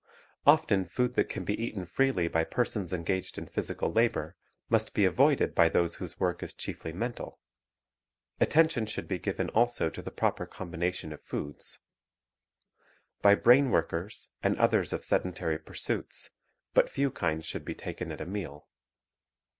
Often 0.47 0.85
food 0.85 1.13
that 1.13 1.29
can 1.29 1.43
be 1.45 1.53
eaten 1.63 1.85
freely 1.85 2.27
by 2.27 2.43
persons 2.43 2.91
engaged 2.91 3.37
in 3.37 3.45
physical 3.45 3.91
labor 3.91 4.35
must 4.67 4.95
be 4.95 5.05
avoided 5.05 5.53
by 5.53 5.69
those 5.69 5.93
whose 5.93 6.19
work 6.19 6.41
is 6.41 6.55
chiefly 6.55 6.91
mental. 6.91 7.39
Attention 8.39 8.87
should 8.87 9.07
be 9.07 9.19
given 9.19 9.49
also 9.49 9.91
to 9.91 10.01
the 10.01 10.09
proper 10.09 10.47
combination 10.47 11.13
of 11.13 11.21
foods. 11.21 11.77
By 13.21 13.35
brain 13.35 13.69
workers 13.69 14.29
and 14.41 14.57
others 14.57 14.91
of 14.91 15.05
sedentary 15.05 15.59
pursuits, 15.59 16.31
but 16.73 16.89
few 16.89 17.11
kinds 17.11 17.45
should 17.45 17.63
be 17.63 17.75
taken 17.75 18.11
at 18.11 18.19
a 18.21 18.25
meal. 18.25 18.67